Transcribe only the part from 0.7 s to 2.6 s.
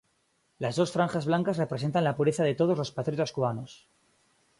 dos franjas blancas representan la pureza de